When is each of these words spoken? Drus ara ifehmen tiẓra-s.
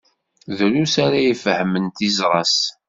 Drus 0.57 0.95
ara 1.05 1.19
ifehmen 1.31 1.85
tiẓra-s. 1.97 2.57